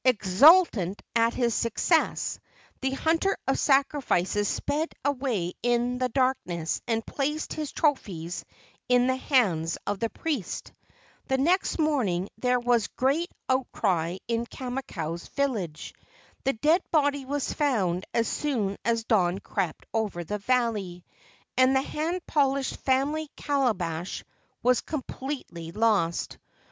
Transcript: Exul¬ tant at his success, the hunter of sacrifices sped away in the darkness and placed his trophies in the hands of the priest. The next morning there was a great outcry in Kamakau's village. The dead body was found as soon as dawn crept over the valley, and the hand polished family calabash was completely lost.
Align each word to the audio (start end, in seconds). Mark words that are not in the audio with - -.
Exul¬ 0.03 0.67
tant 0.67 0.99
at 1.15 1.35
his 1.35 1.53
success, 1.53 2.39
the 2.79 2.89
hunter 2.89 3.37
of 3.47 3.59
sacrifices 3.59 4.47
sped 4.47 4.91
away 5.05 5.53
in 5.61 5.99
the 5.99 6.09
darkness 6.09 6.81
and 6.87 7.05
placed 7.05 7.53
his 7.53 7.71
trophies 7.71 8.43
in 8.89 9.05
the 9.05 9.15
hands 9.15 9.77
of 9.85 9.99
the 9.99 10.09
priest. 10.09 10.73
The 11.27 11.37
next 11.37 11.77
morning 11.77 12.29
there 12.39 12.59
was 12.59 12.87
a 12.87 12.95
great 12.95 13.31
outcry 13.47 14.17
in 14.27 14.47
Kamakau's 14.47 15.27
village. 15.27 15.93
The 16.45 16.53
dead 16.53 16.81
body 16.91 17.23
was 17.25 17.53
found 17.53 18.03
as 18.11 18.27
soon 18.27 18.77
as 18.83 19.03
dawn 19.03 19.37
crept 19.37 19.85
over 19.93 20.23
the 20.23 20.39
valley, 20.39 21.05
and 21.57 21.75
the 21.75 21.81
hand 21.83 22.25
polished 22.25 22.77
family 22.77 23.29
calabash 23.35 24.23
was 24.63 24.81
completely 24.81 25.71
lost. 25.71 26.39